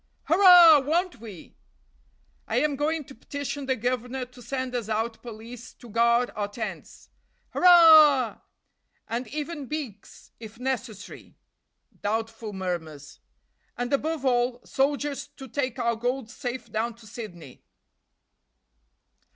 [0.23, 0.79] "Hurrah!
[0.79, 1.53] won't we?"
[2.47, 6.47] "I am going to petition the governor to send us out police to guard our
[6.47, 7.11] tents."
[7.51, 8.39] "Hurrah!"
[9.07, 11.37] "And even beaks, if necessary"
[12.01, 13.19] (doubtful murmurs).
[13.77, 17.61] "And, above all, soldiers to take our gold safe down to Sydney."